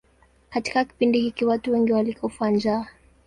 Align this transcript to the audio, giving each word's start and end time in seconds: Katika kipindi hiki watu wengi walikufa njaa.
Katika 0.49 0.85
kipindi 0.85 1.19
hiki 1.19 1.45
watu 1.45 1.71
wengi 1.71 1.93
walikufa 1.93 2.51
njaa. 2.51 2.85